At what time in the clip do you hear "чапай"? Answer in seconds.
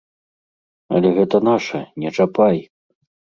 2.19-2.57